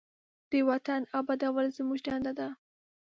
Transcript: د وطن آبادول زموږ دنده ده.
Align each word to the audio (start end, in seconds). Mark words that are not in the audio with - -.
د 0.49 0.51
وطن 0.69 1.01
آبادول 1.19 1.65
زموږ 1.77 1.99
دنده 2.05 2.31
ده. 2.39 2.47